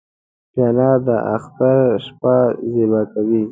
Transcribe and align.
پیاله 0.51 0.89
د 1.05 1.07
اختر 1.35 1.81
شپه 2.05 2.35
زیبا 2.71 3.01
کوي. 3.13 3.43